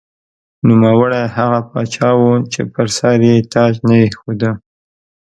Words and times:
نوموړی 0.67 1.23
هغه 1.35 1.59
پاچا 1.69 2.09
و 2.19 2.23
چې 2.51 2.61
پر 2.73 2.87
سر 2.97 3.17
یې 3.29 3.35
تاج 3.53 3.73
نه 3.87 3.95
ایښوده. 4.03 4.51